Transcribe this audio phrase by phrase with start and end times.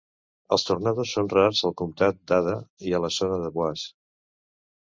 [0.55, 2.57] Els tornados són rars al comtat d'Ada
[2.89, 3.89] i a la zona de Boise.